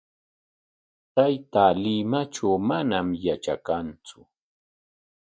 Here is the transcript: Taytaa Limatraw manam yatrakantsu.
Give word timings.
Taytaa 1.13 1.71
Limatraw 1.83 2.57
manam 2.67 3.07
yatrakantsu. 3.23 4.19